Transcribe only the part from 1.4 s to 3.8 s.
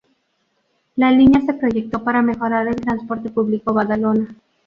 se proyectó para mejorar el transporte público